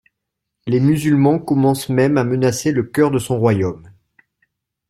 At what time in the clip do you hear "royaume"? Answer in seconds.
3.37-3.91